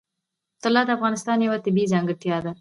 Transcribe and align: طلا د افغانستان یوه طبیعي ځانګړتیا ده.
طلا 0.63 0.81
د 0.85 0.89
افغانستان 0.97 1.37
یوه 1.47 1.61
طبیعي 1.65 1.91
ځانګړتیا 1.93 2.37
ده. 2.45 2.51